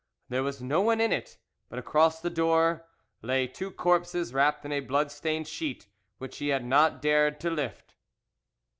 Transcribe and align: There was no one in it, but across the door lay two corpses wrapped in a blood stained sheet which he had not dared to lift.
There 0.29 0.41
was 0.41 0.63
no 0.63 0.81
one 0.81 0.99
in 0.99 1.11
it, 1.11 1.37
but 1.69 1.77
across 1.77 2.19
the 2.21 2.31
door 2.31 2.87
lay 3.21 3.45
two 3.45 3.69
corpses 3.69 4.33
wrapped 4.33 4.65
in 4.65 4.71
a 4.71 4.79
blood 4.79 5.11
stained 5.11 5.47
sheet 5.47 5.85
which 6.17 6.39
he 6.39 6.47
had 6.47 6.65
not 6.65 7.03
dared 7.03 7.39
to 7.41 7.51
lift. 7.51 7.93